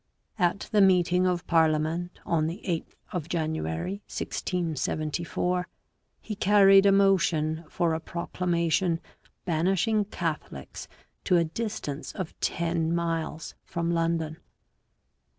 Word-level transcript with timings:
At 0.39 0.61
the 0.71 0.81
meeting 0.81 1.27
of 1.27 1.45
parliament 1.45 2.19
on 2.25 2.47
the 2.47 2.63
8th 2.65 2.95
of 3.11 3.29
January 3.29 4.01
1674, 4.07 5.67
he 6.19 6.33
carried 6.35 6.87
a 6.87 6.91
motion 6.91 7.63
for 7.69 7.93
a 7.93 7.99
proclamation 7.99 8.99
banishing 9.45 10.05
Catholics 10.05 10.87
to 11.25 11.37
a 11.37 11.43
distance 11.43 12.13
of 12.13 12.33
10 12.39 12.97
m. 12.99 13.39
from 13.63 13.91
London. 13.91 14.37